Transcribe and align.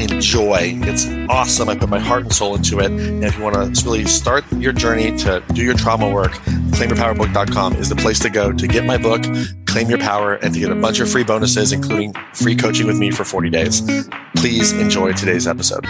enjoy. 0.00 0.78
It's 0.82 1.06
awesome. 1.28 1.68
I 1.68 1.76
put 1.76 1.88
my 1.88 1.98
heart 1.98 2.22
and 2.22 2.32
soul 2.32 2.54
into 2.54 2.80
it. 2.80 2.90
And 2.90 3.24
if 3.24 3.36
you 3.36 3.42
want 3.42 3.76
to 3.76 3.84
really 3.84 4.04
start 4.04 4.44
your 4.52 4.72
journey 4.72 5.16
to 5.18 5.42
do 5.52 5.62
your 5.62 5.74
trauma 5.74 6.12
work, 6.12 6.32
claimyourpowerbook.com 6.72 7.76
is 7.76 7.88
the 7.88 7.96
place 7.96 8.18
to 8.20 8.30
go 8.30 8.52
to 8.52 8.66
get 8.66 8.84
my 8.84 8.98
book, 8.98 9.22
Claim 9.66 9.88
Your 9.88 9.98
Power, 9.98 10.34
and 10.34 10.54
to 10.54 10.60
get 10.60 10.70
a 10.70 10.74
bunch 10.74 11.00
of 11.00 11.10
free 11.10 11.24
bonuses, 11.24 11.72
including 11.72 12.14
free 12.34 12.56
coaching 12.56 12.86
with 12.86 12.98
me 12.98 13.10
for 13.10 13.24
40 13.24 13.50
days. 13.50 13.82
Please 14.36 14.72
enjoy 14.72 15.12
today's 15.12 15.46
episode. 15.46 15.84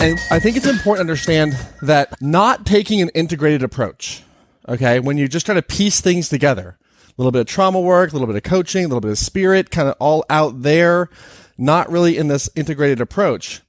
And 0.00 0.16
I 0.30 0.38
think 0.38 0.56
it's 0.56 0.66
important 0.66 1.08
to 1.08 1.10
understand 1.10 1.58
that 1.82 2.22
not 2.22 2.64
taking 2.64 3.02
an 3.02 3.08
integrated 3.16 3.64
approach, 3.64 4.22
okay, 4.68 5.00
when 5.00 5.18
you 5.18 5.26
just 5.26 5.44
try 5.44 5.56
to 5.56 5.62
piece 5.62 6.00
things 6.00 6.28
together, 6.28 6.78
little 7.22 7.32
bit 7.32 7.40
of 7.40 7.46
trauma 7.46 7.80
work, 7.80 8.10
a 8.10 8.12
little 8.14 8.26
bit 8.26 8.36
of 8.36 8.42
coaching, 8.42 8.84
a 8.84 8.88
little 8.88 9.00
bit 9.00 9.10
of 9.10 9.18
spirit, 9.18 9.70
kind 9.70 9.88
of 9.88 9.96
all 9.98 10.24
out 10.30 10.62
there, 10.62 11.10
not 11.58 11.90
really 11.90 12.16
in 12.16 12.28
this 12.28 12.48
integrated 12.54 13.00
approach, 13.00 13.60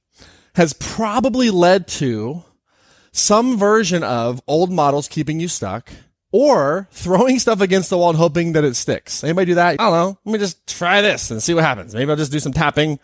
has 0.54 0.72
probably 0.72 1.50
led 1.50 1.86
to 1.86 2.44
some 3.12 3.58
version 3.58 4.02
of 4.02 4.40
old 4.46 4.70
models 4.70 5.08
keeping 5.08 5.40
you 5.40 5.48
stuck 5.48 5.90
or 6.32 6.88
throwing 6.92 7.38
stuff 7.38 7.60
against 7.60 7.90
the 7.90 7.98
wall 7.98 8.10
and 8.10 8.18
hoping 8.18 8.52
that 8.52 8.64
it 8.64 8.76
sticks. 8.76 9.24
Anybody 9.24 9.46
do 9.46 9.54
that? 9.56 9.80
I 9.80 9.84
don't 9.84 9.92
know. 9.92 10.18
Let 10.24 10.32
me 10.32 10.38
just 10.38 10.66
try 10.66 11.02
this 11.02 11.30
and 11.30 11.42
see 11.42 11.54
what 11.54 11.64
happens. 11.64 11.94
Maybe 11.94 12.10
I'll 12.10 12.16
just 12.16 12.32
do 12.32 12.38
some 12.38 12.52
tapping. 12.52 13.00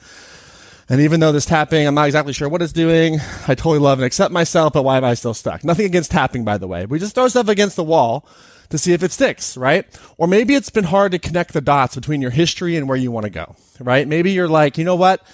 And 0.89 1.01
even 1.01 1.19
though 1.19 1.33
this 1.33 1.45
tapping, 1.45 1.85
I'm 1.85 1.97
not 1.97 2.07
exactly 2.07 2.33
sure 2.33 2.49
what 2.49 2.63
it's 2.63 2.73
doing. 2.73 3.19
I 3.49 3.57
totally 3.57 3.81
love 3.81 3.99
and 3.99 4.07
accept 4.07 4.33
myself, 4.33 4.73
but 4.73 4.85
why 4.85 4.97
am 4.97 5.05
I 5.05 5.15
still 5.15 5.35
stuck? 5.35 5.65
Nothing 5.65 5.87
against 5.87 6.13
tapping, 6.13 6.45
by 6.45 6.59
the 6.59 6.69
way. 6.69 6.87
We 6.87 7.01
just 7.01 7.17
throw 7.17 7.27
stuff 7.27 7.49
against 7.49 7.75
the 7.75 7.83
wall 7.83 8.29
to 8.71 8.79
see 8.79 8.93
if 8.93 9.03
it 9.03 9.13
sticks, 9.13 9.57
right? 9.57 9.87
Or 10.19 10.27
maybe 10.27 10.55
it's 10.55 10.71
been 10.71 10.85
hard 10.85 11.13
to 11.13 11.19
connect 11.19 11.53
the 11.53 11.61
dots 11.61 11.95
between 11.95 12.21
your 12.21 12.31
history 12.31 12.77
and 12.77 12.89
where 12.89 12.97
you 12.97 13.11
want 13.11 13.25
to 13.25 13.31
go, 13.31 13.57
right? 13.81 14.07
Maybe 14.07 14.33
you're 14.33 14.49
like, 14.49 14.79
you 14.79 14.85
know 14.85 14.97
what? 14.97 15.27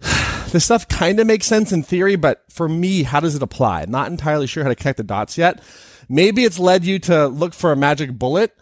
this 0.50 0.64
stuff 0.64 0.88
kind 0.88 1.20
of 1.20 1.26
makes 1.26 1.46
sense 1.46 1.72
in 1.72 1.82
theory, 1.82 2.16
but 2.16 2.44
for 2.48 2.68
me, 2.68 3.02
how 3.02 3.20
does 3.20 3.34
it 3.34 3.42
apply? 3.42 3.84
Not 3.88 4.10
entirely 4.10 4.46
sure 4.46 4.62
how 4.62 4.68
to 4.70 4.76
connect 4.76 4.98
the 4.98 5.04
dots 5.04 5.38
yet. 5.38 5.62
Maybe 6.08 6.44
it's 6.44 6.58
led 6.58 6.84
you 6.84 6.98
to 7.00 7.28
look 7.28 7.54
for 7.54 7.72
a 7.72 7.76
magic 7.76 8.18
bullet 8.18 8.56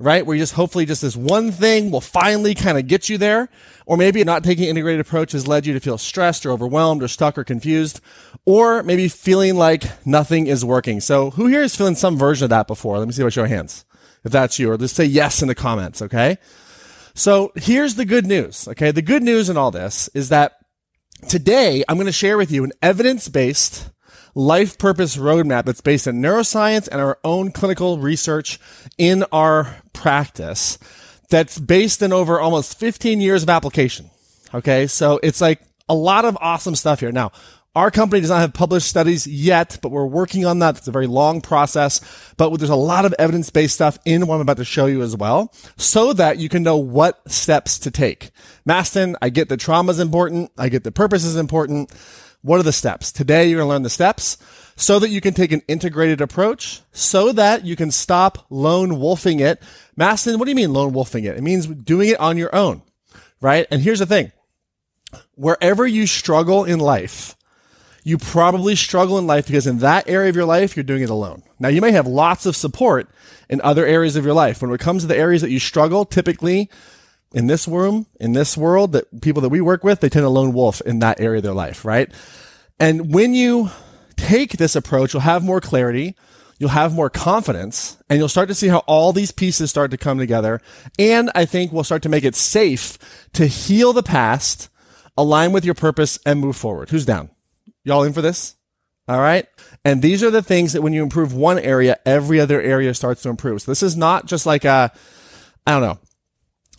right? 0.00 0.24
Where 0.24 0.34
you 0.34 0.42
just 0.42 0.54
hopefully 0.54 0.86
just 0.86 1.02
this 1.02 1.14
one 1.14 1.52
thing 1.52 1.90
will 1.90 2.00
finally 2.00 2.54
kind 2.54 2.78
of 2.78 2.86
get 2.86 3.08
you 3.08 3.18
there. 3.18 3.50
Or 3.86 3.96
maybe 3.96 4.24
not 4.24 4.42
taking 4.42 4.64
an 4.64 4.70
integrated 4.70 5.00
approach 5.00 5.32
has 5.32 5.46
led 5.46 5.66
you 5.66 5.74
to 5.74 5.80
feel 5.80 5.98
stressed 5.98 6.46
or 6.46 6.52
overwhelmed 6.52 7.02
or 7.02 7.08
stuck 7.08 7.36
or 7.36 7.44
confused. 7.44 8.00
Or 8.46 8.82
maybe 8.82 9.08
feeling 9.08 9.56
like 9.56 9.84
nothing 10.06 10.46
is 10.46 10.64
working. 10.64 11.00
So 11.00 11.30
who 11.30 11.46
here 11.46 11.62
is 11.62 11.76
feeling 11.76 11.96
some 11.96 12.16
version 12.16 12.44
of 12.44 12.50
that 12.50 12.66
before? 12.66 12.98
Let 12.98 13.06
me 13.06 13.12
see 13.12 13.22
by 13.22 13.28
show 13.28 13.44
of 13.44 13.50
hands. 13.50 13.84
If 14.24 14.32
that's 14.32 14.58
you, 14.58 14.70
or 14.70 14.78
just 14.78 14.96
say 14.96 15.04
yes 15.04 15.42
in 15.42 15.48
the 15.48 15.54
comments, 15.54 16.02
okay? 16.02 16.38
So 17.14 17.52
here's 17.56 17.94
the 17.94 18.04
good 18.04 18.26
news, 18.26 18.68
okay? 18.68 18.90
The 18.90 19.02
good 19.02 19.22
news 19.22 19.48
in 19.48 19.56
all 19.56 19.70
this 19.70 20.08
is 20.14 20.28
that 20.28 20.52
today 21.28 21.84
I'm 21.88 21.96
going 21.96 22.06
to 22.06 22.12
share 22.12 22.36
with 22.36 22.50
you 22.50 22.64
an 22.64 22.72
evidence-based 22.82 23.90
life 24.40 24.78
purpose 24.78 25.18
roadmap 25.18 25.66
that's 25.66 25.82
based 25.82 26.08
on 26.08 26.14
neuroscience 26.14 26.88
and 26.88 26.98
our 26.98 27.18
own 27.24 27.52
clinical 27.52 27.98
research 27.98 28.58
in 28.96 29.22
our 29.32 29.76
practice 29.92 30.78
that's 31.28 31.58
based 31.58 32.00
in 32.00 32.10
over 32.10 32.40
almost 32.40 32.78
15 32.78 33.20
years 33.20 33.42
of 33.42 33.50
application. 33.50 34.10
Okay. 34.54 34.86
So 34.86 35.20
it's 35.22 35.42
like 35.42 35.60
a 35.90 35.94
lot 35.94 36.24
of 36.24 36.38
awesome 36.40 36.74
stuff 36.74 37.00
here. 37.00 37.12
Now, 37.12 37.32
our 37.76 37.90
company 37.90 38.20
does 38.20 38.30
not 38.30 38.40
have 38.40 38.54
published 38.54 38.88
studies 38.88 39.26
yet, 39.26 39.78
but 39.82 39.90
we're 39.90 40.06
working 40.06 40.46
on 40.46 40.58
that. 40.60 40.78
It's 40.78 40.88
a 40.88 40.90
very 40.90 41.06
long 41.06 41.40
process, 41.40 42.00
but 42.36 42.56
there's 42.56 42.70
a 42.70 42.74
lot 42.74 43.04
of 43.04 43.14
evidence-based 43.18 43.74
stuff 43.74 43.98
in 44.04 44.26
what 44.26 44.36
I'm 44.36 44.40
about 44.40 44.56
to 44.56 44.64
show 44.64 44.86
you 44.86 45.02
as 45.02 45.16
well, 45.16 45.54
so 45.76 46.12
that 46.14 46.38
you 46.38 46.48
can 46.48 46.64
know 46.64 46.78
what 46.78 47.20
steps 47.30 47.78
to 47.80 47.92
take. 47.92 48.30
Mastin, 48.68 49.14
I 49.22 49.28
get 49.28 49.48
the 49.48 49.56
trauma 49.56 49.92
is 49.92 50.00
important. 50.00 50.50
I 50.58 50.68
get 50.68 50.82
the 50.82 50.90
purpose 50.90 51.22
is 51.22 51.36
important. 51.36 51.92
What 52.42 52.58
are 52.58 52.64
the 52.64 52.72
steps? 52.72 53.12
Today, 53.12 53.48
you're 53.48 53.58
going 53.58 53.66
to 53.66 53.70
learn 53.70 53.82
the 53.82 53.90
steps 53.90 54.38
so 54.76 54.98
that 54.98 55.10
you 55.10 55.20
can 55.20 55.34
take 55.34 55.52
an 55.52 55.62
integrated 55.68 56.22
approach, 56.22 56.80
so 56.90 57.32
that 57.32 57.66
you 57.66 57.76
can 57.76 57.90
stop 57.90 58.46
lone 58.48 58.98
wolfing 58.98 59.40
it. 59.40 59.62
Mastin, 59.98 60.38
what 60.38 60.46
do 60.46 60.50
you 60.50 60.56
mean 60.56 60.72
lone 60.72 60.94
wolfing 60.94 61.24
it? 61.24 61.36
It 61.36 61.42
means 61.42 61.66
doing 61.66 62.08
it 62.08 62.20
on 62.20 62.38
your 62.38 62.54
own, 62.54 62.82
right? 63.42 63.66
And 63.70 63.82
here's 63.82 63.98
the 63.98 64.06
thing. 64.06 64.32
Wherever 65.34 65.86
you 65.86 66.06
struggle 66.06 66.64
in 66.64 66.78
life, 66.78 67.36
you 68.04 68.16
probably 68.16 68.74
struggle 68.74 69.18
in 69.18 69.26
life 69.26 69.46
because 69.46 69.66
in 69.66 69.78
that 69.80 70.08
area 70.08 70.30
of 70.30 70.36
your 70.36 70.46
life, 70.46 70.76
you're 70.76 70.84
doing 70.84 71.02
it 71.02 71.10
alone. 71.10 71.42
Now, 71.58 71.68
you 71.68 71.82
may 71.82 71.92
have 71.92 72.06
lots 72.06 72.46
of 72.46 72.56
support 72.56 73.10
in 73.50 73.60
other 73.60 73.84
areas 73.84 74.16
of 74.16 74.24
your 74.24 74.32
life. 74.32 74.62
When 74.62 74.72
it 74.72 74.80
comes 74.80 75.02
to 75.02 75.08
the 75.08 75.16
areas 75.16 75.42
that 75.42 75.50
you 75.50 75.58
struggle, 75.58 76.06
typically 76.06 76.70
in 77.32 77.46
this 77.46 77.68
room, 77.68 78.06
in 78.18 78.32
this 78.32 78.56
world, 78.56 78.92
that 78.92 79.20
people 79.20 79.42
that 79.42 79.48
we 79.48 79.60
work 79.60 79.84
with, 79.84 80.00
they 80.00 80.08
tend 80.08 80.24
to 80.24 80.28
lone 80.28 80.52
wolf 80.52 80.80
in 80.82 80.98
that 81.00 81.20
area 81.20 81.38
of 81.38 81.44
their 81.44 81.52
life, 81.52 81.84
right? 81.84 82.10
And 82.78 83.12
when 83.14 83.34
you 83.34 83.70
take 84.16 84.52
this 84.52 84.74
approach, 84.74 85.12
you'll 85.12 85.20
have 85.20 85.44
more 85.44 85.60
clarity, 85.60 86.16
you'll 86.58 86.70
have 86.70 86.94
more 86.94 87.10
confidence, 87.10 87.96
and 88.08 88.18
you'll 88.18 88.28
start 88.28 88.48
to 88.48 88.54
see 88.54 88.68
how 88.68 88.78
all 88.78 89.12
these 89.12 89.30
pieces 89.30 89.70
start 89.70 89.90
to 89.92 89.96
come 89.96 90.18
together. 90.18 90.60
And 90.98 91.30
I 91.34 91.44
think 91.44 91.72
we'll 91.72 91.84
start 91.84 92.02
to 92.02 92.08
make 92.08 92.24
it 92.24 92.34
safe 92.34 92.98
to 93.34 93.46
heal 93.46 93.92
the 93.92 94.02
past, 94.02 94.68
align 95.16 95.52
with 95.52 95.64
your 95.64 95.74
purpose, 95.74 96.18
and 96.26 96.40
move 96.40 96.56
forward. 96.56 96.90
Who's 96.90 97.06
down? 97.06 97.30
Y'all 97.84 98.02
in 98.02 98.12
for 98.12 98.22
this? 98.22 98.56
All 99.08 99.18
right. 99.18 99.46
And 99.84 100.02
these 100.02 100.22
are 100.22 100.30
the 100.30 100.42
things 100.42 100.72
that 100.72 100.82
when 100.82 100.92
you 100.92 101.02
improve 101.02 101.34
one 101.34 101.58
area, 101.58 101.98
every 102.06 102.40
other 102.40 102.60
area 102.60 102.94
starts 102.94 103.22
to 103.22 103.28
improve. 103.28 103.62
So 103.62 103.70
this 103.70 103.82
is 103.82 103.96
not 103.96 104.26
just 104.26 104.46
like 104.46 104.64
a, 104.64 104.92
I 105.66 105.72
don't 105.72 105.82
know, 105.82 105.98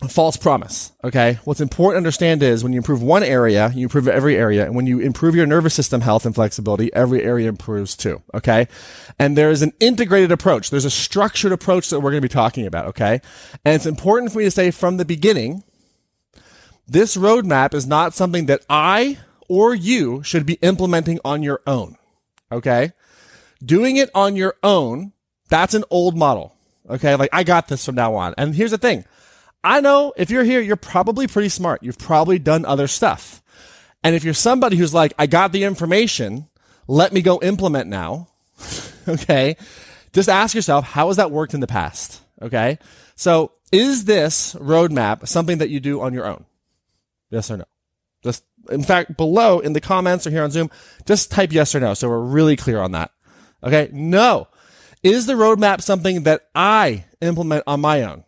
false 0.08 0.36
promise. 0.36 0.92
Okay. 1.04 1.38
What's 1.44 1.60
important 1.60 1.94
to 1.94 1.98
understand 1.98 2.42
is 2.42 2.62
when 2.62 2.72
you 2.72 2.78
improve 2.78 3.02
one 3.02 3.22
area, 3.22 3.70
you 3.74 3.84
improve 3.84 4.08
every 4.08 4.36
area. 4.36 4.64
And 4.64 4.74
when 4.74 4.86
you 4.86 5.00
improve 5.00 5.34
your 5.34 5.46
nervous 5.46 5.74
system 5.74 6.00
health 6.00 6.26
and 6.26 6.34
flexibility, 6.34 6.92
every 6.92 7.22
area 7.22 7.48
improves 7.48 7.96
too. 7.96 8.22
Okay. 8.34 8.68
And 9.18 9.36
there 9.36 9.50
is 9.50 9.62
an 9.62 9.72
integrated 9.80 10.32
approach. 10.32 10.70
There's 10.70 10.84
a 10.84 10.90
structured 10.90 11.52
approach 11.52 11.90
that 11.90 12.00
we're 12.00 12.10
going 12.10 12.22
to 12.22 12.28
be 12.28 12.32
talking 12.32 12.66
about. 12.66 12.86
Okay. 12.86 13.20
And 13.64 13.74
it's 13.74 13.86
important 13.86 14.32
for 14.32 14.38
me 14.38 14.44
to 14.44 14.50
say 14.50 14.70
from 14.70 14.96
the 14.96 15.04
beginning, 15.04 15.62
this 16.86 17.16
roadmap 17.16 17.74
is 17.74 17.86
not 17.86 18.14
something 18.14 18.46
that 18.46 18.64
I 18.68 19.18
or 19.48 19.74
you 19.74 20.22
should 20.22 20.46
be 20.46 20.54
implementing 20.54 21.20
on 21.24 21.42
your 21.42 21.60
own. 21.66 21.96
Okay. 22.50 22.92
Doing 23.64 23.96
it 23.96 24.10
on 24.14 24.36
your 24.36 24.56
own, 24.62 25.12
that's 25.48 25.74
an 25.74 25.84
old 25.90 26.16
model. 26.16 26.54
Okay. 26.88 27.14
Like 27.14 27.30
I 27.32 27.44
got 27.44 27.68
this 27.68 27.84
from 27.84 27.94
now 27.94 28.14
on. 28.14 28.34
And 28.36 28.54
here's 28.54 28.72
the 28.72 28.78
thing. 28.78 29.04
I 29.64 29.80
know 29.80 30.12
if 30.16 30.30
you're 30.30 30.44
here, 30.44 30.60
you're 30.60 30.76
probably 30.76 31.26
pretty 31.26 31.48
smart. 31.48 31.82
You've 31.82 31.98
probably 31.98 32.38
done 32.38 32.64
other 32.64 32.88
stuff. 32.88 33.42
And 34.02 34.14
if 34.14 34.24
you're 34.24 34.34
somebody 34.34 34.76
who's 34.76 34.92
like, 34.92 35.12
I 35.18 35.26
got 35.26 35.52
the 35.52 35.64
information, 35.64 36.48
let 36.88 37.12
me 37.12 37.22
go 37.22 37.40
implement 37.40 37.88
now. 37.88 38.28
okay. 39.08 39.56
Just 40.12 40.28
ask 40.28 40.54
yourself, 40.54 40.84
how 40.84 41.08
has 41.08 41.16
that 41.16 41.30
worked 41.30 41.54
in 41.54 41.60
the 41.60 41.66
past? 41.66 42.20
Okay. 42.40 42.78
So 43.14 43.52
is 43.70 44.04
this 44.04 44.54
roadmap 44.54 45.28
something 45.28 45.58
that 45.58 45.70
you 45.70 45.80
do 45.80 46.00
on 46.00 46.12
your 46.12 46.26
own? 46.26 46.44
Yes 47.30 47.50
or 47.50 47.58
no? 47.58 47.64
Just, 48.22 48.44
in 48.70 48.82
fact, 48.82 49.16
below 49.16 49.60
in 49.60 49.72
the 49.72 49.80
comments 49.80 50.26
or 50.26 50.30
here 50.30 50.42
on 50.42 50.50
Zoom, 50.50 50.70
just 51.06 51.30
type 51.30 51.52
yes 51.52 51.74
or 51.74 51.80
no. 51.80 51.94
So 51.94 52.08
we're 52.08 52.18
really 52.18 52.56
clear 52.56 52.80
on 52.80 52.92
that. 52.92 53.12
Okay. 53.62 53.88
No. 53.92 54.48
Is 55.04 55.26
the 55.26 55.34
roadmap 55.34 55.80
something 55.80 56.24
that 56.24 56.42
I 56.54 57.04
implement 57.20 57.64
on 57.66 57.80
my 57.80 58.02
own? 58.02 58.24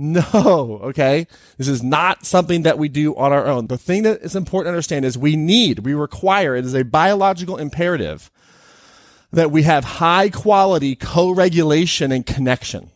No, 0.00 0.78
okay? 0.84 1.26
This 1.56 1.66
is 1.66 1.82
not 1.82 2.24
something 2.24 2.62
that 2.62 2.78
we 2.78 2.88
do 2.88 3.16
on 3.16 3.32
our 3.32 3.46
own. 3.46 3.66
The 3.66 3.76
thing 3.76 4.04
that 4.04 4.22
is 4.22 4.36
important 4.36 4.66
to 4.66 4.70
understand 4.76 5.04
is 5.04 5.18
we 5.18 5.34
need, 5.34 5.80
we 5.80 5.92
require, 5.92 6.54
it 6.54 6.64
is 6.64 6.74
a 6.74 6.84
biological 6.84 7.56
imperative 7.56 8.30
that 9.32 9.50
we 9.50 9.64
have 9.64 9.84
high 9.84 10.30
quality 10.30 10.94
co-regulation 10.94 12.12
and 12.12 12.24
connection. 12.24 12.92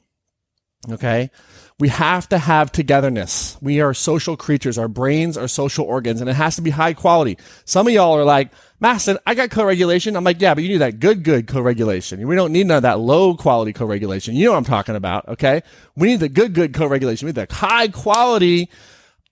Okay? 0.89 1.33
We 1.83 1.89
have 1.89 2.29
to 2.29 2.39
have 2.39 2.71
togetherness. 2.71 3.59
We 3.61 3.81
are 3.81 3.93
social 3.93 4.37
creatures. 4.37 4.79
Our 4.79 4.87
brains 4.87 5.37
are 5.37 5.49
social 5.49 5.85
organs 5.85 6.21
and 6.21 6.31
it 6.31 6.35
has 6.35 6.55
to 6.55 6.63
be 6.63 6.71
high 6.71 6.93
quality. 6.93 7.39
Some 7.65 7.89
of 7.89 7.93
y'all 7.93 8.17
are 8.17 8.25
like, 8.25 8.53
Mastin, 8.81 9.19
I 9.27 9.35
got 9.35 9.51
co-regulation. 9.51 10.15
I'm 10.15 10.23
like, 10.23 10.41
yeah, 10.41 10.55
but 10.55 10.63
you 10.63 10.69
need 10.69 10.77
that 10.77 11.01
good, 11.01 11.25
good 11.25 11.49
co-regulation. 11.49 12.25
We 12.25 12.37
don't 12.37 12.53
need 12.53 12.69
none 12.69 12.77
of 12.77 12.83
that 12.85 13.01
low 13.01 13.35
quality 13.35 13.73
co-regulation. 13.73 14.37
You 14.37 14.45
know 14.45 14.53
what 14.53 14.59
I'm 14.59 14.65
talking 14.65 14.95
about. 14.95 15.27
Okay. 15.31 15.63
We 15.97 16.07
need 16.07 16.21
the 16.21 16.29
good, 16.29 16.55
good 16.55 16.73
co-regulation. 16.73 17.27
We 17.27 17.33
need 17.33 17.49
the 17.49 17.53
high 17.53 17.89
quality, 17.89 18.71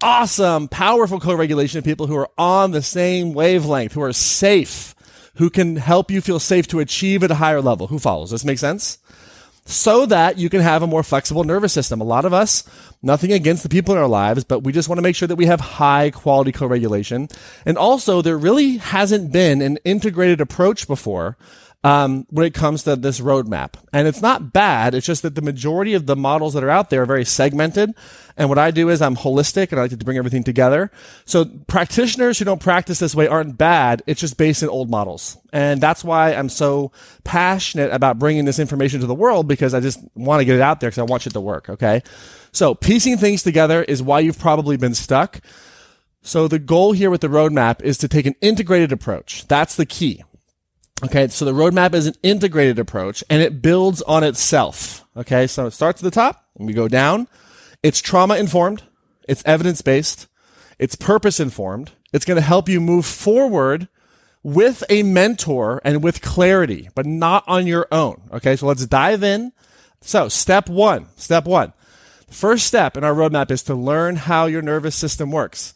awesome, 0.02 0.66
powerful 0.66 1.20
co-regulation 1.20 1.78
of 1.78 1.84
people 1.84 2.08
who 2.08 2.16
are 2.16 2.30
on 2.36 2.72
the 2.72 2.82
same 2.82 3.32
wavelength, 3.32 3.92
who 3.92 4.02
are 4.02 4.12
safe, 4.12 4.96
who 5.36 5.50
can 5.50 5.76
help 5.76 6.10
you 6.10 6.20
feel 6.20 6.40
safe 6.40 6.66
to 6.66 6.80
achieve 6.80 7.22
at 7.22 7.30
a 7.30 7.36
higher 7.36 7.60
level. 7.60 7.86
Who 7.86 8.00
follows? 8.00 8.30
Does 8.30 8.40
this 8.40 8.44
make 8.44 8.58
sense? 8.58 8.98
So 9.70 10.04
that 10.06 10.36
you 10.38 10.50
can 10.50 10.60
have 10.60 10.82
a 10.82 10.86
more 10.86 11.02
flexible 11.02 11.44
nervous 11.44 11.72
system. 11.72 12.00
A 12.00 12.04
lot 12.04 12.24
of 12.24 12.32
us, 12.32 12.64
nothing 13.02 13.32
against 13.32 13.62
the 13.62 13.68
people 13.68 13.94
in 13.94 14.00
our 14.00 14.08
lives, 14.08 14.44
but 14.44 14.64
we 14.64 14.72
just 14.72 14.88
want 14.88 14.98
to 14.98 15.02
make 15.02 15.16
sure 15.16 15.28
that 15.28 15.36
we 15.36 15.46
have 15.46 15.60
high 15.60 16.10
quality 16.10 16.52
co-regulation. 16.52 17.28
And 17.64 17.78
also, 17.78 18.20
there 18.20 18.36
really 18.36 18.78
hasn't 18.78 19.32
been 19.32 19.62
an 19.62 19.78
integrated 19.84 20.40
approach 20.40 20.86
before 20.88 21.36
um, 21.82 22.26
when 22.28 22.44
it 22.44 22.52
comes 22.52 22.82
to 22.82 22.94
this 22.94 23.20
roadmap. 23.20 23.74
And 23.92 24.06
it's 24.06 24.20
not 24.20 24.52
bad. 24.52 24.94
It's 24.94 25.06
just 25.06 25.22
that 25.22 25.34
the 25.34 25.42
majority 25.42 25.94
of 25.94 26.06
the 26.06 26.16
models 26.16 26.52
that 26.54 26.62
are 26.62 26.70
out 26.70 26.90
there 26.90 27.02
are 27.02 27.06
very 27.06 27.24
segmented. 27.24 27.94
And 28.36 28.48
what 28.48 28.58
I 28.58 28.70
do 28.70 28.90
is 28.90 29.00
I'm 29.00 29.16
holistic 29.16 29.70
and 29.70 29.78
I 29.78 29.84
like 29.84 29.90
to 29.90 29.96
bring 29.96 30.18
everything 30.18 30.44
together. 30.44 30.90
So 31.24 31.46
practitioners 31.66 32.38
who 32.38 32.44
don't 32.44 32.60
practice 32.60 32.98
this 32.98 33.14
way 33.14 33.28
aren't 33.28 33.56
bad. 33.56 34.02
It's 34.06 34.20
just 34.20 34.36
based 34.36 34.62
in 34.62 34.68
old 34.68 34.90
models. 34.90 35.38
And 35.52 35.80
that's 35.80 36.04
why 36.04 36.34
I'm 36.34 36.50
so 36.50 36.92
passionate 37.24 37.92
about 37.92 38.18
bringing 38.18 38.44
this 38.44 38.58
information 38.58 39.00
to 39.00 39.06
the 39.06 39.14
world 39.14 39.48
because 39.48 39.72
I 39.72 39.80
just 39.80 40.00
want 40.14 40.40
to 40.40 40.44
get 40.44 40.56
it 40.56 40.62
out 40.62 40.80
there 40.80 40.90
because 40.90 40.98
I 40.98 41.04
want 41.04 41.26
it 41.26 41.32
to 41.32 41.40
work. 41.40 41.70
Okay. 41.70 42.02
So 42.52 42.74
piecing 42.74 43.16
things 43.16 43.42
together 43.42 43.82
is 43.82 44.02
why 44.02 44.20
you've 44.20 44.38
probably 44.38 44.76
been 44.76 44.94
stuck. 44.94 45.40
So 46.22 46.46
the 46.46 46.58
goal 46.58 46.92
here 46.92 47.08
with 47.08 47.22
the 47.22 47.28
roadmap 47.28 47.80
is 47.82 47.96
to 47.98 48.08
take 48.08 48.26
an 48.26 48.34
integrated 48.42 48.92
approach. 48.92 49.48
That's 49.48 49.76
the 49.76 49.86
key. 49.86 50.22
Okay, 51.02 51.28
so 51.28 51.44
the 51.44 51.52
roadmap 51.52 51.94
is 51.94 52.06
an 52.06 52.14
integrated 52.22 52.78
approach 52.78 53.24
and 53.30 53.40
it 53.40 53.62
builds 53.62 54.02
on 54.02 54.22
itself. 54.22 55.06
Okay, 55.16 55.46
so 55.46 55.66
it 55.66 55.70
starts 55.72 56.02
at 56.02 56.04
the 56.04 56.10
top 56.10 56.44
and 56.56 56.66
we 56.66 56.72
go 56.72 56.88
down. 56.88 57.26
It's 57.82 58.00
trauma 58.00 58.36
informed, 58.36 58.82
it's 59.26 59.42
evidence 59.46 59.80
based, 59.80 60.26
it's 60.78 60.94
purpose 60.94 61.40
informed. 61.40 61.92
It's 62.12 62.24
going 62.24 62.36
to 62.36 62.42
help 62.42 62.68
you 62.68 62.80
move 62.80 63.06
forward 63.06 63.88
with 64.42 64.82
a 64.88 65.02
mentor 65.02 65.80
and 65.84 66.02
with 66.02 66.22
clarity, 66.22 66.88
but 66.94 67.06
not 67.06 67.44
on 67.46 67.66
your 67.66 67.86
own. 67.92 68.22
Okay, 68.32 68.56
so 68.56 68.66
let's 68.66 68.86
dive 68.86 69.22
in. 69.22 69.52
So, 70.00 70.28
step 70.28 70.68
one, 70.68 71.06
step 71.16 71.44
one. 71.44 71.72
The 72.26 72.34
first 72.34 72.66
step 72.66 72.96
in 72.96 73.04
our 73.04 73.14
roadmap 73.14 73.50
is 73.50 73.62
to 73.64 73.74
learn 73.74 74.16
how 74.16 74.46
your 74.46 74.62
nervous 74.62 74.96
system 74.96 75.30
works. 75.30 75.74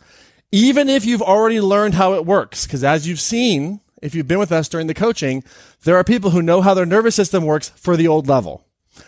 Even 0.51 0.89
if 0.89 1.05
you've 1.05 1.23
already 1.23 1.61
learned 1.61 1.95
how 1.95 2.15
it 2.15 2.25
works, 2.25 2.65
because 2.65 2.83
as 2.83 3.07
you've 3.07 3.21
seen, 3.21 3.81
if 4.05 4.15
you've 4.15 4.29
been 4.29 4.39
with 4.39 4.53
us 4.53 4.69
during 4.69 4.87
the 4.87 4.95
coaching, 4.95 5.43
there 5.85 5.97
are 5.97 6.05
people 6.05 6.31
who 6.31 6.43
know 6.43 6.61
how 6.61 6.75
their 6.75 6.85
nervous 6.85 7.15
system 7.15 7.45
works 7.45 7.71
for 7.71 7.97
the 7.97 8.07
old 8.07 8.29
level. 8.29 8.63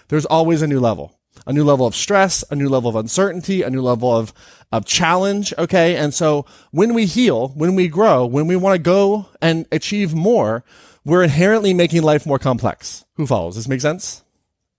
There's 0.09 0.25
always 0.25 0.63
a 0.63 0.67
new 0.67 0.81
level, 0.81 1.21
a 1.47 1.53
new 1.53 1.65
level 1.65 1.87
of 1.87 1.95
stress, 1.95 2.43
a 2.51 2.57
new 2.57 2.69
level 2.69 2.89
of 2.89 2.97
uncertainty, 2.97 3.63
a 3.63 3.69
new 3.69 3.83
level 3.83 4.11
of, 4.11 4.33
of 4.73 4.87
challenge. 4.87 5.53
Okay. 5.59 5.97
And 5.97 6.15
so 6.15 6.47
when 6.71 6.95
we 6.95 7.05
heal, 7.05 7.49
when 7.49 7.75
we 7.75 7.89
grow, 7.89 8.25
when 8.25 8.47
we 8.47 8.57
want 8.57 8.75
to 8.75 8.83
go 8.83 9.29
and 9.43 9.67
achieve 9.71 10.15
more, 10.15 10.65
we're 11.05 11.23
inherently 11.23 11.75
making 11.75 12.03
life 12.03 12.25
more 12.25 12.39
complex. 12.39 13.05
Who 13.17 13.27
follows? 13.27 13.55
Does 13.55 13.65
this 13.65 13.69
make 13.69 13.83
sense? 13.83 14.25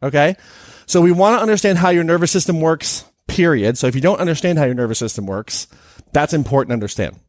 Okay. 0.02 0.36
So 0.88 1.00
we 1.00 1.12
want 1.12 1.38
to 1.38 1.42
understand 1.42 1.78
how 1.78 1.90
your 1.90 2.04
nervous 2.04 2.32
system 2.32 2.60
works, 2.60 3.06
period. 3.28 3.78
So 3.78 3.86
if 3.86 3.94
you 3.94 4.02
don't 4.02 4.20
understand 4.20 4.58
how 4.58 4.66
your 4.66 4.74
nervous 4.74 4.98
system 4.98 5.28
works, 5.28 5.68
that's 6.12 6.34
important 6.34 6.72
to 6.72 6.74
understand. 6.74 7.20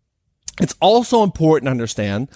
It's 0.58 0.74
also 0.80 1.22
important 1.22 1.66
to 1.66 1.70
understand 1.70 2.28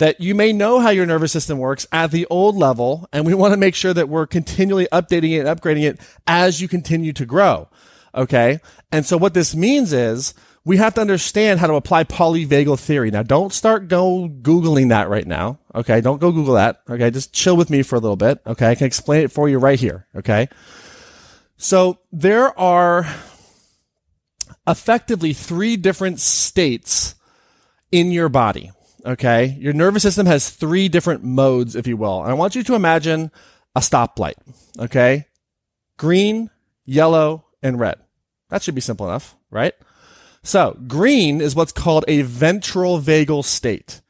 that 0.00 0.18
you 0.18 0.34
may 0.34 0.50
know 0.52 0.80
how 0.80 0.88
your 0.88 1.04
nervous 1.04 1.30
system 1.30 1.58
works 1.58 1.86
at 1.92 2.10
the 2.10 2.26
old 2.30 2.56
level, 2.56 3.06
and 3.12 3.26
we 3.26 3.34
want 3.34 3.52
to 3.52 3.58
make 3.58 3.74
sure 3.74 3.92
that 3.92 4.08
we're 4.08 4.26
continually 4.26 4.88
updating 4.90 5.32
it 5.32 5.46
and 5.46 5.60
upgrading 5.60 5.82
it 5.82 6.00
as 6.26 6.60
you 6.60 6.68
continue 6.68 7.12
to 7.12 7.26
grow. 7.26 7.68
Okay. 8.14 8.60
And 8.90 9.04
so 9.04 9.18
what 9.18 9.34
this 9.34 9.54
means 9.54 9.92
is 9.92 10.32
we 10.64 10.78
have 10.78 10.94
to 10.94 11.02
understand 11.02 11.60
how 11.60 11.66
to 11.66 11.74
apply 11.74 12.04
polyvagal 12.04 12.80
theory. 12.80 13.10
Now, 13.10 13.22
don't 13.22 13.52
start 13.52 13.88
go 13.88 14.28
Googling 14.28 14.88
that 14.88 15.10
right 15.10 15.26
now. 15.26 15.58
Okay. 15.74 16.00
Don't 16.00 16.18
go 16.18 16.32
Google 16.32 16.54
that. 16.54 16.80
Okay. 16.88 17.10
Just 17.10 17.34
chill 17.34 17.56
with 17.56 17.68
me 17.68 17.82
for 17.82 17.96
a 17.96 18.00
little 18.00 18.16
bit. 18.16 18.40
Okay. 18.46 18.70
I 18.70 18.74
can 18.74 18.86
explain 18.86 19.22
it 19.22 19.30
for 19.30 19.50
you 19.50 19.58
right 19.58 19.78
here. 19.78 20.06
Okay. 20.16 20.48
So 21.58 21.98
there 22.10 22.58
are 22.58 23.06
effectively 24.66 25.34
three 25.34 25.76
different 25.76 26.20
states 26.20 27.14
in 27.92 28.12
your 28.12 28.30
body. 28.30 28.72
Okay. 29.04 29.56
Your 29.58 29.72
nervous 29.72 30.02
system 30.02 30.26
has 30.26 30.50
three 30.50 30.88
different 30.88 31.24
modes, 31.24 31.74
if 31.76 31.86
you 31.86 31.96
will. 31.96 32.22
And 32.22 32.30
I 32.30 32.34
want 32.34 32.54
you 32.54 32.62
to 32.64 32.74
imagine 32.74 33.30
a 33.74 33.80
stoplight. 33.80 34.34
Okay. 34.78 35.26
Green, 35.96 36.50
yellow, 36.84 37.44
and 37.62 37.78
red. 37.78 37.98
That 38.48 38.62
should 38.62 38.74
be 38.74 38.80
simple 38.80 39.06
enough, 39.06 39.36
right? 39.50 39.74
So 40.42 40.78
green 40.86 41.40
is 41.40 41.54
what's 41.54 41.72
called 41.72 42.04
a 42.08 42.22
ventral 42.22 43.00
vagal 43.00 43.44
state. 43.44 44.00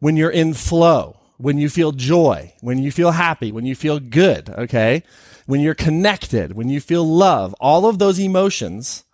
When 0.00 0.16
you're 0.16 0.30
in 0.30 0.54
flow, 0.54 1.18
when 1.38 1.58
you 1.58 1.68
feel 1.68 1.92
joy, 1.92 2.52
when 2.60 2.78
you 2.78 2.92
feel 2.92 3.12
happy, 3.12 3.50
when 3.50 3.64
you 3.64 3.74
feel 3.74 3.98
good, 3.98 4.50
okay? 4.50 5.02
When 5.46 5.60
you're 5.60 5.74
connected, 5.74 6.52
when 6.52 6.68
you 6.68 6.80
feel 6.80 7.04
love, 7.04 7.54
all 7.54 7.86
of 7.86 7.98
those 7.98 8.18
emotions 8.20 9.04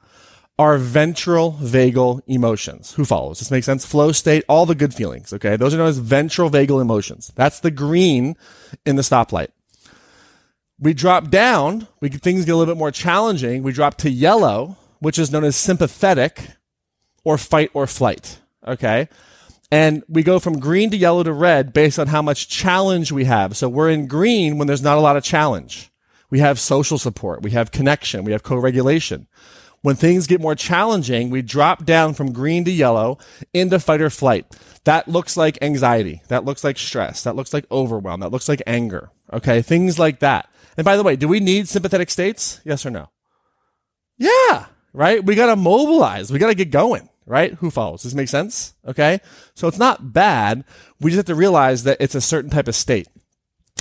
are 0.59 0.79
ventral 0.79 1.55
vagal 1.61 2.23
emotions. 2.27 2.95
Who 2.95 3.05
follows? 3.05 3.41
This 3.41 3.51
makes 3.51 3.67
sense? 3.67 3.85
Flow 3.85 4.12
state, 4.12 4.45
all 4.49 4.67
the 4.67 4.75
good 4.75 4.95
feelings. 4.95 5.33
Okay. 5.33 5.56
Those 5.56 5.75
are 5.75 5.79
known 5.79 5.89
as 5.89 5.99
ventral 5.99 6.51
vagal 6.51 6.81
emotions. 6.81 7.33
That's 7.35 7.61
the 7.61 7.71
green 7.71 8.37
in 8.87 8.97
the 8.97 9.03
stoplight. 9.03 9.49
We 10.79 10.95
drop 10.95 11.29
down. 11.29 11.89
We 12.01 12.09
things 12.09 12.45
get 12.45 12.53
a 12.53 12.56
little 12.56 12.73
bit 12.73 12.79
more 12.79 12.91
challenging. 12.91 13.62
We 13.62 13.73
drop 13.73 13.97
to 13.99 14.11
yellow, 14.11 14.77
which 15.01 15.19
is 15.19 15.33
known 15.33 15.45
as 15.45 15.56
sympathetic 15.56 16.41
or 17.25 17.39
fight 17.39 17.71
or 17.75 17.87
flight. 17.87 18.39
Okay. 18.67 19.09
And 19.73 20.05
we 20.09 20.23
go 20.23 20.39
from 20.39 20.61
green 20.61 20.91
to 20.91 20.97
yellow 20.97 21.25
to 21.25 21.33
red 21.33 21.73
based 21.73 21.99
on 21.99 22.07
how 22.07 22.23
much 22.23 22.49
challenge 22.49 23.11
we 23.11 23.25
have. 23.25 23.57
So 23.57 23.69
we're 23.69 23.91
in 23.91 24.07
green 24.07 24.57
when 24.57 24.69
there's 24.69 24.83
not 24.83 24.99
a 24.99 25.00
lot 25.00 25.17
of 25.17 25.25
challenge. 25.25 25.91
We 26.31 26.39
have 26.41 26.61
social 26.61 26.99
support. 26.99 27.43
We 27.43 27.50
have 27.53 27.73
connection. 27.73 28.25
We 28.25 28.33
have 28.33 28.43
co-regulation. 28.43 29.27
When 29.85 29.97
things 29.97 30.27
get 30.27 30.41
more 30.41 30.55
challenging, 30.55 31.29
we 31.29 31.43
drop 31.43 31.85
down 31.85 32.15
from 32.15 32.33
green 32.33 32.65
to 32.65 32.71
yellow 32.71 33.19
into 33.53 33.79
fight 33.79 34.01
or 34.01 34.09
flight. 34.09 34.47
That 34.85 35.09
looks 35.09 35.37
like 35.37 35.59
anxiety. 35.61 36.23
That 36.29 36.47
looks 36.47 36.65
like 36.65 36.79
stress. 36.79 37.23
That 37.25 37.37
looks 37.37 37.53
like 37.53 37.71
overwhelm. 37.71 38.21
That 38.21 38.33
looks 38.33 38.49
like 38.49 38.63
anger. 38.67 39.11
Okay. 39.31 39.61
Things 39.61 39.99
like 39.99 40.21
that. 40.21 40.49
And 40.79 40.87
by 40.87 40.97
the 40.97 41.03
way, 41.03 41.17
do 41.17 41.29
we 41.29 41.39
need 41.39 41.69
sympathetic 41.69 42.09
states? 42.09 42.63
Yes 42.65 42.87
or 42.87 42.91
no? 42.91 43.11
Yeah. 44.17 44.65
Right. 44.95 45.23
We 45.23 45.35
got 45.35 45.49
to 45.49 45.57
mobilize. 45.57 46.33
We 46.33 46.39
got 46.39 46.47
to 46.47 46.55
get 46.55 46.71
going. 46.71 47.11
Right. 47.27 47.53
Who 47.53 47.71
follows? 47.71 48.01
Does 48.01 48.13
this 48.13 48.17
make 48.17 48.29
sense? 48.29 48.73
Okay. 48.87 49.21
So 49.53 49.69
it's 49.69 49.79
not 49.79 50.15
bad. 50.15 50.65
We 50.99 51.11
just 51.11 51.19
have 51.19 51.27
to 51.27 51.35
realize 51.35 51.85
that 51.85 51.99
it's 52.01 52.15
a 52.15 52.23
certain 52.23 52.49
type 52.49 52.69
of 52.69 52.75
state. 52.75 53.07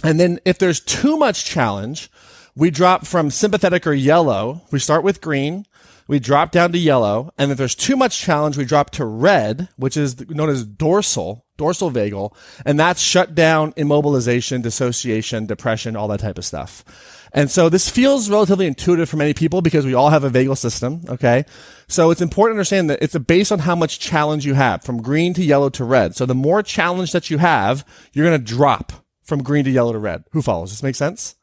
And 0.04 0.20
then 0.20 0.42
if 0.44 0.60
there's 0.60 0.82
too 0.82 1.16
much 1.16 1.46
challenge, 1.46 2.12
we 2.58 2.72
drop 2.72 3.06
from 3.06 3.32
sympathetic 3.32 3.88
or 3.88 3.94
yellow. 3.94 4.64
We 4.70 4.80
start 4.80 5.06
with 5.06 5.22
green 5.22 5.66
we 6.14 6.20
drop 6.20 6.52
down 6.52 6.72
to 6.72 6.78
yellow. 6.78 7.34
And 7.40 7.52
if 7.52 7.58
there's 7.58 7.74
too 7.74 7.98
much 7.98 8.22
challenge, 8.22 8.56
we 8.56 8.66
drop 8.66 8.92
to 8.92 9.06
red, 9.06 9.68
which 9.78 9.98
is 9.98 10.30
known 10.30 10.50
as 10.50 10.64
dorsal, 10.64 11.44
dorsal 11.58 11.90
vagal. 11.90 12.36
And 12.66 12.80
that's 12.80 13.02
shut 13.02 13.34
down, 13.34 13.74
immobilization, 13.74 14.62
dissociation, 14.62 15.48
depression, 15.48 15.96
all 15.96 16.08
that 16.10 16.20
type 16.20 16.38
of 16.38 16.46
stuff. 16.46 16.86
And 17.34 17.50
so 17.50 17.68
this 17.68 17.90
feels 17.90 18.30
relatively 18.30 18.68
intuitive 18.68 19.10
for 19.10 19.18
many 19.18 19.34
people 19.34 19.64
because 19.64 19.88
we 19.88 19.96
all 19.96 20.12
have 20.12 20.24
a 20.24 20.30
vagal 20.30 20.60
system. 20.60 21.02
Okay. 21.10 21.46
So 21.88 22.12
it's 22.12 22.22
important 22.22 22.56
to 22.56 22.60
understand 22.60 22.92
that 22.92 23.02
it's 23.02 23.18
based 23.18 23.52
on 23.52 23.60
how 23.60 23.76
much 23.76 24.00
challenge 24.00 24.46
you 24.46 24.54
have 24.54 24.84
from 24.84 25.02
green 25.02 25.34
to 25.34 25.44
yellow 25.44 25.70
to 25.70 25.84
red. 25.84 26.16
So 26.16 26.28
the 26.28 26.36
more 26.36 26.62
challenge 26.62 27.12
that 27.14 27.32
you 27.32 27.40
have, 27.40 27.84
you're 28.14 28.26
going 28.26 28.40
to 28.40 28.54
drop 28.56 28.94
from 29.24 29.42
green 29.42 29.66
to 29.66 29.72
yellow 29.72 29.94
to 29.94 30.00
red. 30.00 30.26
Who 30.32 30.44
follows? 30.44 30.70
Does 30.70 30.78
this 30.78 30.84
make 30.84 30.96
sense? 30.96 31.36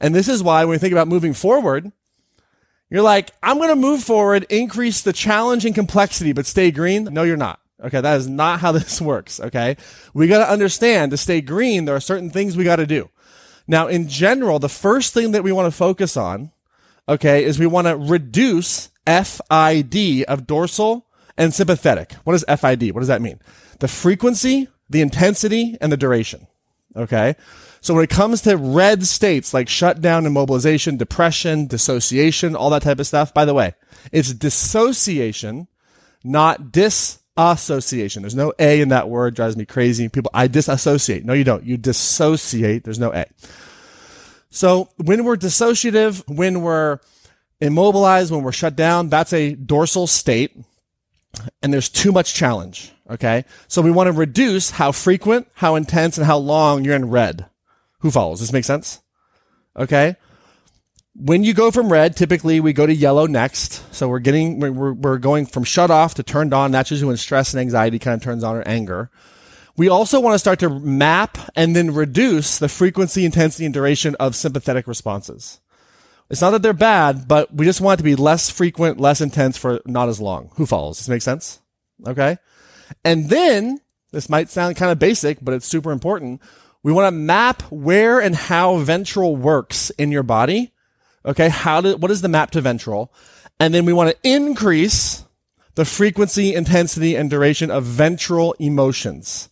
And 0.00 0.12
this 0.12 0.28
is 0.28 0.42
why 0.42 0.64
when 0.64 0.72
we 0.72 0.78
think 0.78 0.92
about 0.92 1.06
moving 1.08 1.34
forward, 1.34 1.92
you're 2.90 3.02
like, 3.02 3.30
I'm 3.42 3.58
going 3.58 3.68
to 3.68 3.76
move 3.76 4.02
forward, 4.02 4.46
increase 4.48 5.02
the 5.02 5.12
challenge 5.12 5.64
and 5.64 5.74
complexity, 5.74 6.32
but 6.32 6.46
stay 6.46 6.70
green. 6.70 7.04
No, 7.04 7.22
you're 7.22 7.36
not. 7.36 7.60
Okay. 7.82 8.00
That 8.00 8.16
is 8.16 8.28
not 8.28 8.60
how 8.60 8.72
this 8.78 9.00
works. 9.00 9.40
Okay. 9.40 9.76
We 10.14 10.26
got 10.26 10.44
to 10.44 10.50
understand 10.50 11.10
to 11.10 11.16
stay 11.16 11.40
green, 11.40 11.84
there 11.84 11.96
are 11.96 12.00
certain 12.00 12.30
things 12.30 12.56
we 12.56 12.64
got 12.64 12.76
to 12.76 12.86
do. 12.86 13.10
Now, 13.66 13.86
in 13.86 14.08
general, 14.08 14.58
the 14.58 14.68
first 14.68 15.12
thing 15.12 15.32
that 15.32 15.44
we 15.44 15.52
want 15.52 15.66
to 15.66 15.76
focus 15.76 16.16
on, 16.16 16.52
okay, 17.06 17.44
is 17.44 17.58
we 17.58 17.66
want 17.66 17.86
to 17.86 17.96
reduce 17.96 18.88
FID 19.06 20.24
of 20.24 20.46
dorsal 20.46 21.06
and 21.36 21.52
sympathetic. 21.52 22.12
What 22.24 22.34
is 22.34 22.44
FID? 22.48 22.92
What 22.92 23.00
does 23.00 23.08
that 23.08 23.20
mean? 23.20 23.40
The 23.80 23.88
frequency, 23.88 24.68
the 24.88 25.02
intensity, 25.02 25.76
and 25.82 25.92
the 25.92 25.98
duration. 25.98 26.46
Okay. 26.96 27.36
So 27.88 27.94
when 27.94 28.04
it 28.04 28.10
comes 28.10 28.42
to 28.42 28.54
red 28.54 29.06
states 29.06 29.54
like 29.54 29.66
shutdown 29.66 30.26
and 30.26 30.34
mobilization, 30.34 30.98
depression, 30.98 31.66
dissociation, 31.66 32.54
all 32.54 32.68
that 32.68 32.82
type 32.82 32.98
of 32.98 33.06
stuff, 33.06 33.32
by 33.32 33.46
the 33.46 33.54
way, 33.54 33.72
it's 34.12 34.34
dissociation, 34.34 35.68
not 36.22 36.70
disassociation. 36.70 38.22
There's 38.22 38.34
no 38.34 38.52
A 38.58 38.82
in 38.82 38.90
that 38.90 39.08
word, 39.08 39.34
drives 39.34 39.56
me 39.56 39.64
crazy. 39.64 40.10
People, 40.10 40.30
I 40.34 40.48
disassociate. 40.48 41.24
No, 41.24 41.32
you 41.32 41.44
don't. 41.44 41.64
You 41.64 41.78
dissociate. 41.78 42.84
There's 42.84 42.98
no 42.98 43.10
A. 43.14 43.24
So 44.50 44.90
when 44.98 45.24
we're 45.24 45.38
dissociative, 45.38 46.22
when 46.28 46.60
we're 46.60 46.98
immobilized, 47.58 48.30
when 48.30 48.42
we're 48.42 48.52
shut 48.52 48.76
down, 48.76 49.08
that's 49.08 49.32
a 49.32 49.54
dorsal 49.54 50.06
state 50.06 50.54
and 51.62 51.72
there's 51.72 51.88
too 51.88 52.12
much 52.12 52.34
challenge. 52.34 52.92
Okay. 53.08 53.46
So 53.66 53.80
we 53.80 53.90
want 53.90 54.08
to 54.08 54.12
reduce 54.12 54.72
how 54.72 54.92
frequent, 54.92 55.48
how 55.54 55.74
intense, 55.74 56.18
and 56.18 56.26
how 56.26 56.36
long 56.36 56.84
you're 56.84 56.94
in 56.94 57.08
red. 57.08 57.46
Who 58.00 58.10
follows? 58.10 58.40
This 58.40 58.52
make 58.52 58.64
sense? 58.64 59.00
Okay. 59.76 60.16
When 61.14 61.42
you 61.42 61.52
go 61.52 61.70
from 61.70 61.90
red, 61.90 62.16
typically 62.16 62.60
we 62.60 62.72
go 62.72 62.86
to 62.86 62.94
yellow 62.94 63.26
next. 63.26 63.94
So 63.94 64.08
we're 64.08 64.20
getting, 64.20 64.60
we're, 64.60 64.92
we're 64.92 65.18
going 65.18 65.46
from 65.46 65.64
shut 65.64 65.90
off 65.90 66.14
to 66.14 66.22
turned 66.22 66.54
on. 66.54 66.70
That's 66.70 66.90
usually 66.90 67.08
when 67.08 67.16
stress 67.16 67.52
and 67.52 67.60
anxiety 67.60 67.98
kind 67.98 68.14
of 68.14 68.22
turns 68.22 68.44
on 68.44 68.56
or 68.56 68.62
anger. 68.62 69.10
We 69.76 69.88
also 69.88 70.20
want 70.20 70.34
to 70.34 70.38
start 70.40 70.58
to 70.60 70.70
map 70.70 71.38
and 71.54 71.74
then 71.74 71.94
reduce 71.94 72.58
the 72.58 72.68
frequency, 72.68 73.24
intensity, 73.24 73.64
and 73.64 73.74
duration 73.74 74.16
of 74.16 74.34
sympathetic 74.34 74.86
responses. 74.86 75.60
It's 76.30 76.40
not 76.40 76.50
that 76.50 76.62
they're 76.62 76.72
bad, 76.72 77.26
but 77.26 77.54
we 77.54 77.64
just 77.64 77.80
want 77.80 77.96
it 77.96 78.02
to 78.02 78.04
be 78.04 78.16
less 78.16 78.50
frequent, 78.50 79.00
less 79.00 79.20
intense 79.20 79.56
for 79.56 79.80
not 79.86 80.08
as 80.08 80.20
long. 80.20 80.50
Who 80.56 80.66
follows? 80.66 80.98
This 80.98 81.08
make 81.08 81.22
sense? 81.22 81.60
Okay. 82.06 82.38
And 83.04 83.30
then 83.30 83.80
this 84.12 84.28
might 84.28 84.50
sound 84.50 84.76
kind 84.76 84.92
of 84.92 84.98
basic, 84.98 85.38
but 85.40 85.54
it's 85.54 85.66
super 85.66 85.90
important. 85.90 86.40
We 86.88 86.94
want 86.94 87.08
to 87.08 87.18
map 87.18 87.64
where 87.64 88.18
and 88.18 88.34
how 88.34 88.78
ventral 88.78 89.36
works 89.36 89.90
in 89.98 90.10
your 90.10 90.22
body. 90.22 90.72
Okay. 91.22 91.50
How 91.50 91.82
do, 91.82 91.98
what 91.98 92.10
is 92.10 92.22
the 92.22 92.30
map 92.30 92.50
to 92.52 92.62
ventral? 92.62 93.12
And 93.60 93.74
then 93.74 93.84
we 93.84 93.92
want 93.92 94.08
to 94.08 94.16
increase 94.26 95.22
the 95.74 95.84
frequency, 95.84 96.54
intensity, 96.54 97.14
and 97.14 97.28
duration 97.28 97.70
of 97.70 97.84
ventral 97.84 98.54
emotions. 98.58 99.50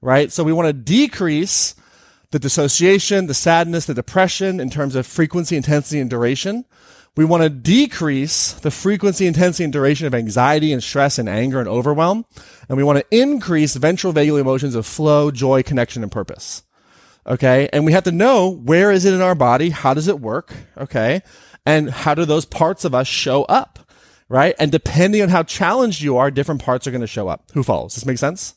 Right. 0.00 0.32
So 0.32 0.42
we 0.42 0.54
want 0.54 0.68
to 0.68 0.72
decrease 0.72 1.74
the 2.30 2.38
dissociation, 2.38 3.26
the 3.26 3.34
sadness, 3.34 3.84
the 3.84 3.92
depression 3.92 4.58
in 4.58 4.70
terms 4.70 4.94
of 4.94 5.06
frequency, 5.06 5.58
intensity, 5.58 6.00
and 6.00 6.08
duration. 6.08 6.64
We 7.14 7.26
want 7.26 7.42
to 7.42 7.50
decrease 7.50 8.54
the 8.54 8.70
frequency, 8.70 9.26
intensity, 9.26 9.64
and 9.64 9.72
duration 9.74 10.06
of 10.06 10.14
anxiety 10.14 10.72
and 10.72 10.82
stress 10.82 11.18
and 11.18 11.28
anger 11.28 11.60
and 11.60 11.68
overwhelm. 11.68 12.24
And 12.70 12.78
we 12.78 12.84
want 12.84 13.00
to 13.00 13.06
increase 13.14 13.76
ventral 13.76 14.14
vagal 14.14 14.40
emotions 14.40 14.74
of 14.74 14.86
flow, 14.86 15.30
joy, 15.30 15.62
connection, 15.62 16.02
and 16.02 16.10
purpose. 16.10 16.62
Okay. 17.30 17.68
And 17.72 17.86
we 17.86 17.92
have 17.92 18.04
to 18.04 18.12
know 18.12 18.48
where 18.48 18.90
is 18.90 19.04
it 19.04 19.14
in 19.14 19.22
our 19.22 19.36
body? 19.36 19.70
How 19.70 19.94
does 19.94 20.08
it 20.08 20.20
work? 20.20 20.52
Okay. 20.76 21.22
And 21.64 21.88
how 21.90 22.14
do 22.14 22.24
those 22.24 22.44
parts 22.44 22.84
of 22.84 22.94
us 22.94 23.06
show 23.06 23.44
up? 23.44 23.78
Right. 24.28 24.54
And 24.58 24.70
depending 24.70 25.22
on 25.22 25.28
how 25.28 25.44
challenged 25.44 26.02
you 26.02 26.16
are, 26.16 26.30
different 26.30 26.62
parts 26.62 26.86
are 26.86 26.90
going 26.90 27.00
to 27.00 27.06
show 27.06 27.28
up. 27.28 27.50
Who 27.54 27.62
follows? 27.62 27.94
Does 27.94 28.02
this 28.02 28.06
make 28.06 28.18
sense? 28.18 28.54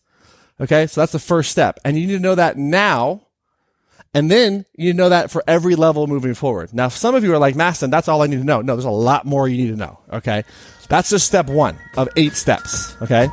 Okay. 0.60 0.88
So 0.88 1.02
that's 1.02 1.12
the 1.12 1.20
first 1.20 1.52
step. 1.52 1.80
And 1.86 1.98
you 1.98 2.08
need 2.08 2.14
to 2.14 2.20
know 2.20 2.36
that 2.36 2.58
now 2.58 3.28
and 4.14 4.30
then 4.30 4.66
you 4.76 4.94
know 4.94 5.10
that 5.10 5.32
for 5.32 5.44
every 5.48 5.76
level 5.76 6.06
moving 6.06 6.36
forward. 6.36 6.74
Now, 6.74 6.88
some 6.88 7.16
of 7.16 7.24
you 7.24 7.34
are 7.34 7.40
like, 7.40 7.56
Mastin, 7.56 7.90
that's 7.90 8.08
all 8.08 8.22
I 8.22 8.28
need 8.28 8.38
to 8.38 8.44
know. 8.44 8.62
No, 8.62 8.76
there's 8.76 8.86
a 8.86 8.92
lot 8.92 9.26
more 9.26 9.48
you 9.48 9.58
need 9.58 9.72
to 9.72 9.78
know. 9.78 10.00
Okay. 10.12 10.44
That's 10.88 11.10
just 11.10 11.26
step 11.26 11.48
one 11.48 11.78
of 11.98 12.08
eight 12.16 12.34
steps. 12.34 12.96
Okay. 13.02 13.30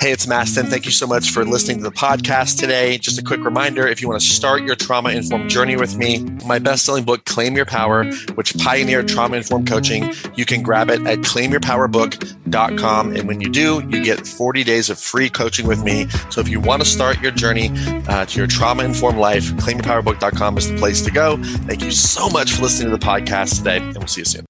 Hey, 0.00 0.12
it's 0.12 0.24
Mastin. 0.24 0.70
Thank 0.70 0.86
you 0.86 0.92
so 0.92 1.06
much 1.06 1.28
for 1.28 1.44
listening 1.44 1.76
to 1.76 1.82
the 1.82 1.90
podcast 1.90 2.58
today. 2.58 2.96
Just 2.96 3.18
a 3.18 3.22
quick 3.22 3.44
reminder 3.44 3.86
if 3.86 4.00
you 4.00 4.08
want 4.08 4.18
to 4.18 4.26
start 4.26 4.62
your 4.62 4.74
trauma 4.74 5.10
informed 5.10 5.50
journey 5.50 5.76
with 5.76 5.98
me, 5.98 6.20
my 6.46 6.58
best 6.58 6.86
selling 6.86 7.04
book, 7.04 7.26
Claim 7.26 7.54
Your 7.54 7.66
Power, 7.66 8.10
which 8.34 8.56
pioneered 8.56 9.08
trauma 9.08 9.36
informed 9.36 9.68
coaching, 9.68 10.10
you 10.36 10.46
can 10.46 10.62
grab 10.62 10.88
it 10.88 11.06
at 11.06 11.18
claimyourpowerbook.com. 11.18 13.14
And 13.14 13.28
when 13.28 13.42
you 13.42 13.50
do, 13.50 13.86
you 13.90 14.02
get 14.02 14.26
40 14.26 14.64
days 14.64 14.88
of 14.88 14.98
free 14.98 15.28
coaching 15.28 15.66
with 15.66 15.84
me. 15.84 16.08
So 16.30 16.40
if 16.40 16.48
you 16.48 16.60
want 16.60 16.80
to 16.80 16.88
start 16.88 17.20
your 17.20 17.32
journey 17.32 17.68
uh, 18.08 18.24
to 18.24 18.38
your 18.38 18.46
trauma 18.46 18.84
informed 18.84 19.18
life, 19.18 19.52
claimyourpowerbook.com 19.52 20.56
is 20.56 20.70
the 20.70 20.78
place 20.78 21.02
to 21.02 21.10
go. 21.10 21.36
Thank 21.42 21.84
you 21.84 21.90
so 21.90 22.30
much 22.30 22.52
for 22.52 22.62
listening 22.62 22.90
to 22.90 22.96
the 22.96 23.04
podcast 23.04 23.58
today, 23.58 23.76
and 23.76 23.98
we'll 23.98 24.06
see 24.06 24.22
you 24.22 24.24
soon. 24.24 24.49